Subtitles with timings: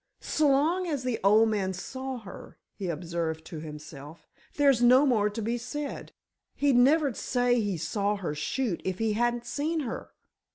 [0.19, 5.43] "S'long as the old man saw her," he observed to himself, "there's no more to
[5.43, 6.11] be said.
[6.55, 10.09] He never'd say he saw her shoot, if he hadn't seen her.